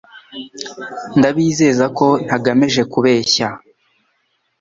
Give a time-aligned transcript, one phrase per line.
[1.17, 3.47] Ndabizeza ko ntagamije kubeshya